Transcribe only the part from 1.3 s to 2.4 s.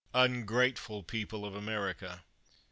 of America